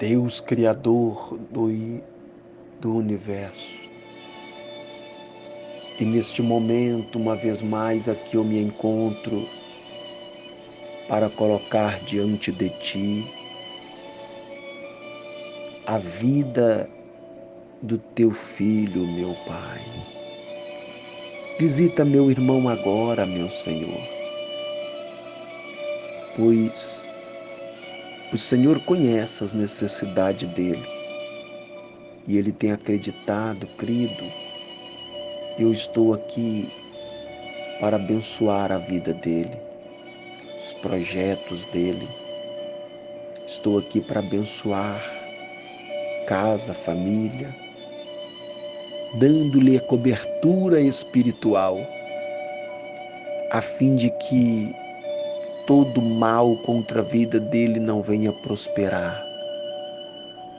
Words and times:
Deus 0.00 0.40
Criador 0.40 1.38
do, 1.50 1.68
do 2.80 2.96
universo. 2.96 3.86
E 6.00 6.04
neste 6.06 6.40
momento, 6.40 7.18
uma 7.18 7.36
vez 7.36 7.60
mais, 7.60 8.08
aqui 8.08 8.34
eu 8.38 8.42
me 8.42 8.58
encontro 8.62 9.46
para 11.06 11.28
colocar 11.28 12.00
diante 12.04 12.50
de 12.50 12.70
Ti 12.78 13.30
a 15.86 15.98
vida 15.98 16.88
do 17.82 17.98
Teu 17.98 18.30
Filho, 18.30 19.06
meu 19.06 19.36
Pai. 19.46 19.84
Visita 21.58 22.06
meu 22.06 22.30
irmão 22.30 22.70
agora, 22.70 23.26
meu 23.26 23.50
Senhor, 23.50 24.00
pois 26.38 27.09
o 28.32 28.38
Senhor 28.38 28.78
conhece 28.84 29.42
as 29.42 29.52
necessidades 29.52 30.48
dele 30.50 30.86
e 32.28 32.38
ele 32.38 32.52
tem 32.52 32.70
acreditado, 32.70 33.66
crido. 33.76 34.24
Eu 35.58 35.72
estou 35.72 36.14
aqui 36.14 36.70
para 37.80 37.96
abençoar 37.96 38.70
a 38.70 38.78
vida 38.78 39.12
dele, 39.14 39.56
os 40.60 40.72
projetos 40.74 41.64
dele. 41.66 42.08
Estou 43.48 43.78
aqui 43.78 44.00
para 44.00 44.20
abençoar 44.20 45.02
casa, 46.28 46.72
família, 46.72 47.52
dando-lhe 49.18 49.80
cobertura 49.80 50.80
espiritual, 50.80 51.76
a 53.50 53.60
fim 53.60 53.96
de 53.96 54.08
que 54.10 54.72
todo 55.70 56.02
mal 56.02 56.56
contra 56.64 56.98
a 56.98 57.04
vida 57.04 57.38
dele 57.38 57.78
não 57.78 58.02
venha 58.02 58.32
prosperar, 58.42 59.24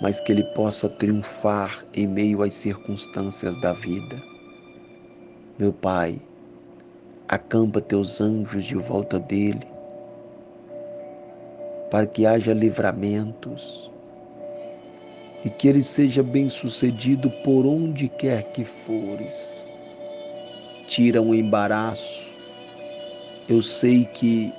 mas 0.02 0.22
que 0.22 0.32
ele 0.32 0.46
possa 0.55 0.88
triunfar 0.88 1.84
em 1.94 2.08
meio 2.08 2.41
às 2.41 2.54
circunstâncias 2.54 3.60
da 3.60 3.74
vida. 3.74 4.16
Meu 5.60 5.74
Pai, 5.74 6.18
acampa 7.27 7.82
teus 7.82 8.22
anjos 8.22 8.63
de 8.63 8.76
volta 8.76 9.20
dele, 9.20 9.68
para 11.90 12.07
que 12.07 12.26
haja 12.26 12.54
livramentos 12.54 13.91
e 15.44 15.50
que 15.50 15.68
ele 15.68 15.84
seja 15.84 16.24
bem-sucedido 16.24 17.30
por 17.44 17.66
onde 17.66 18.07
quer 18.07 18.44
que 18.54 18.63
fores. 18.63 19.70
Tira 20.88 21.22
um 21.22 21.35
embaraço. 21.35 22.32
Eu 23.50 23.62
sei 23.62 24.05
que 24.05 24.54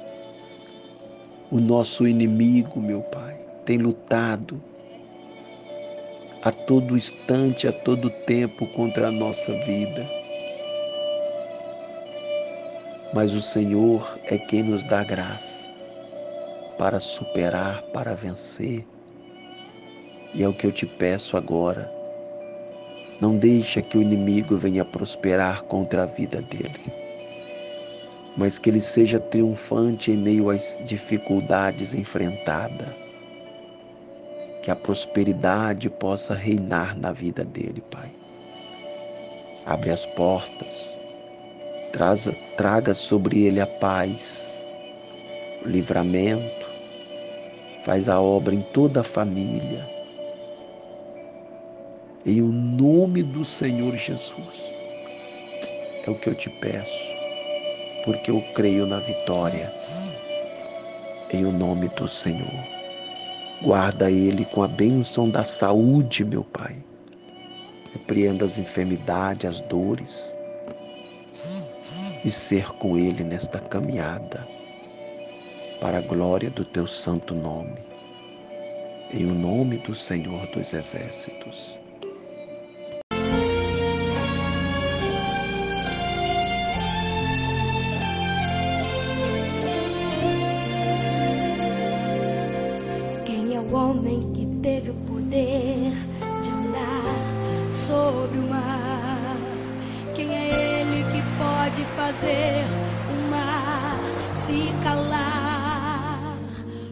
o 1.53 1.61
nosso 1.61 2.09
inimigo, 2.09 2.81
meu 2.81 3.03
Pai, 3.03 3.37
tem 3.67 3.77
lutado 3.77 4.59
a 6.43 6.51
todo 6.51 6.97
instante, 6.97 7.69
a 7.69 7.73
todo 7.73 8.09
tempo 8.25 8.67
contra 8.69 9.09
a 9.09 9.13
nossa 9.13 9.53
vida. 9.67 10.09
Mas 13.13 13.35
o 13.35 13.43
Senhor 13.43 14.19
é 14.25 14.39
quem 14.39 14.63
nos 14.63 14.83
dá 14.85 15.05
graça 15.05 15.69
para 16.79 16.99
superar, 16.99 17.83
para 17.93 18.15
vencer. 18.15 18.87
E 20.33 20.43
é 20.43 20.49
o 20.49 20.55
que 20.55 20.67
eu 20.67 20.73
te 20.73 20.87
peço 20.87 21.37
agora. 21.37 21.93
Não 23.21 23.37
deixa 23.37 23.83
que 23.83 23.99
o 23.99 24.03
inimigo 24.03 24.57
venha 24.57 24.87
prosperar 24.87 25.65
contra 25.65 26.05
a 26.05 26.07
vida 26.07 26.41
dele 26.41 27.02
mas 28.37 28.59
que 28.59 28.71
ele 28.71 28.81
seja 28.81 29.21
triunfante 29.21 30.11
em 30.11 30.17
meio 30.17 30.51
às 30.51 30.79
dificuldades 30.85 31.95
enfrentadas. 31.95 32.89
Que 34.63 34.71
a 34.71 34.77
prosperidade 34.77 35.91
possa 35.91 36.35
reinar 36.35 36.97
na 36.99 37.13
vida 37.13 37.45
dele, 37.45 37.83
Pai. 37.91 38.11
Abre 39.67 39.91
as 39.91 40.07
portas, 40.07 40.99
traga, 42.57 42.95
sobre 42.95 43.45
ele 43.45 43.61
a 43.61 43.67
paz, 43.67 44.67
o 45.65 45.69
livramento, 45.69 46.67
faz 47.85 48.09
a 48.09 48.21
obra 48.21 48.55
em 48.55 48.63
toda 48.73 49.01
a 49.01 49.05
família. 49.05 49.89
Em 52.25 52.41
o 52.41 52.53
nome 52.53 53.23
do 53.23 53.45
Senhor 53.45 53.97
Jesus, 53.97 54.73
é 56.07 56.11
o 56.11 56.15
que 56.15 56.29
eu 56.29 56.35
te 56.37 56.49
peço 56.49 57.22
porque 58.05 58.31
eu 58.31 58.43
creio 58.55 58.87
na 58.87 59.01
vitória. 59.01 59.73
Em 61.31 61.45
o 61.45 61.53
nome 61.53 61.89
do 61.91 62.07
Senhor. 62.07 62.67
Guarda 63.63 64.11
ele 64.11 64.45
com 64.47 64.63
a 64.63 64.69
bênção 64.69 65.31
da 65.31 65.45
saúde, 65.45 66.25
meu 66.25 66.45
Pai. 66.45 66.77
Repreenda 67.93 68.45
as 68.45 68.59
enfermidades, 68.59 69.49
as 69.49 69.61
dores. 69.63 70.37
E 72.25 72.31
ser 72.31 72.73
com 72.75 72.99
ele 72.99 73.23
nesta 73.23 73.59
caminhada. 73.59 74.47
Para 75.81 75.99
a 75.99 76.03
glória 76.03 76.51
do 76.51 76.65
teu 76.65 76.87
santo 76.87 77.35
nome. 77.35 77.79
Em 79.13 79.27
o 79.27 79.35
nome 79.35 79.79
do 79.79 79.95
Senhor 79.95 80.47
dos 80.49 80.73
Exércitos. 80.73 81.82
Fazer 102.23 102.65
o 103.11 103.31
mar 103.31 103.99
se 104.45 104.73
calar? 104.85 106.37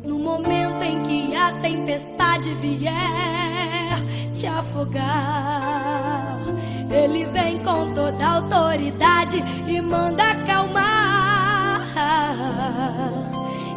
No 0.04 0.18
momento 0.18 0.82
em 0.82 1.02
que 1.04 1.36
a 1.36 1.52
tempestade 1.60 2.52
vier 2.56 2.92
te 4.34 4.46
afogar, 4.48 6.40
ele 6.90 7.24
vem 7.26 7.60
com 7.60 7.94
toda 7.94 8.26
autoridade 8.26 9.42
e 9.68 9.80
manda 9.80 10.30
acalmar. 10.30 11.86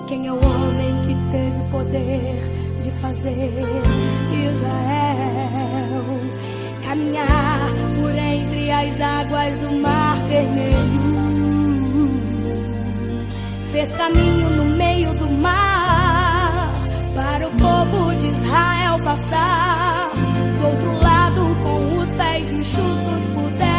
Quem 0.08 0.28
é 0.28 0.32
o 0.32 0.36
homem 0.36 1.02
que 1.06 1.16
teve 1.32 1.70
poder? 1.70 2.64
de 2.84 2.92
fazer 2.92 3.64
Israel 4.52 6.34
caminhar 6.84 7.72
por 7.96 8.14
entre 8.14 8.70
as 8.70 9.00
águas 9.00 9.56
do 9.58 9.72
Mar 9.72 10.18
Vermelho. 10.28 10.73
Fez 13.84 13.96
caminho 13.96 14.50
no 14.52 14.64
meio 14.64 15.14
do 15.16 15.30
mar 15.30 16.72
para 17.14 17.50
o 17.50 17.52
povo 17.52 18.16
de 18.16 18.28
Israel 18.28 18.98
passar. 19.04 20.10
Do 20.58 20.68
outro 20.68 21.04
lado, 21.04 21.54
com 21.62 21.98
os 21.98 22.10
pés 22.14 22.54
enxutos, 22.54 23.28
puderam 23.34 23.64
cantar 23.64 23.73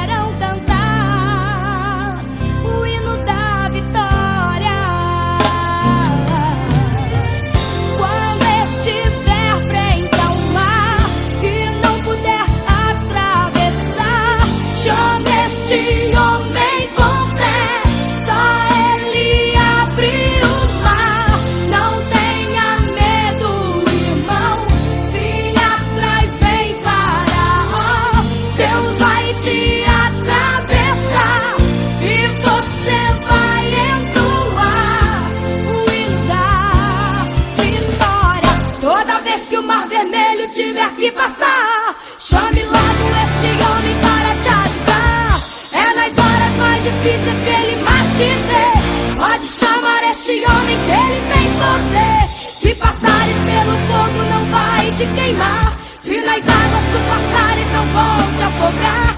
passar. 41.14 41.96
Chame 42.18 42.62
logo 42.64 43.04
este 43.24 43.50
homem 43.64 43.96
para 44.02 44.34
te 44.42 44.48
ajudar. 44.48 45.38
É 45.72 45.94
nas 45.94 46.18
horas 46.18 46.54
mais 46.58 46.82
difíceis 46.82 47.38
que 47.44 47.50
ele 47.50 47.82
mais 47.82 48.08
te 48.18 48.30
vê. 48.48 49.18
Pode 49.18 49.46
chamar 49.46 50.02
este 50.10 50.44
homem 50.44 50.78
que 50.84 50.92
ele 51.02 51.20
tem 51.32 51.48
poder. 51.62 52.28
Se 52.54 52.74
passares 52.74 53.36
pelo 53.48 53.74
fogo, 53.88 54.24
não 54.30 54.44
vai 54.50 54.90
te 54.92 55.06
queimar. 55.06 55.78
Se 56.00 56.20
nas 56.20 56.48
águas 56.48 56.84
tu 56.92 56.98
passares, 57.08 57.72
não 57.72 57.86
vão 57.86 58.36
te 58.36 58.42
afogar. 58.42 59.13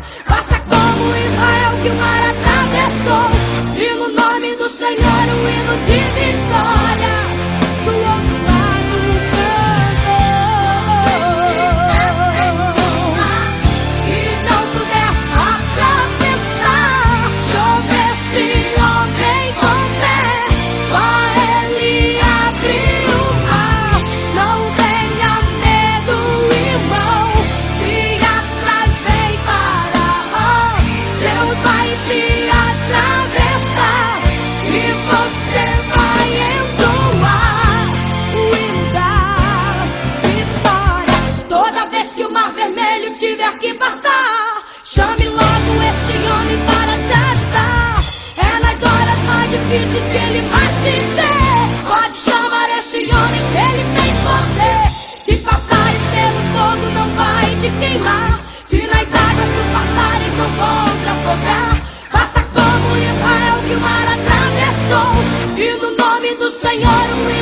Senhor 66.76 66.93
um 66.93 67.31
hino 67.31 67.36